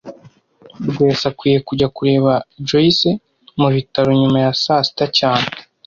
Rwesa 0.89 1.25
akwiye 1.31 1.57
kujya 1.67 1.87
kureba 1.95 2.31
Joyce 2.67 3.09
mubitaro 3.57 4.09
nyuma 4.19 4.37
ya 4.45 4.51
saa 4.63 4.83
sita 4.87 5.05
cyane 5.17 5.47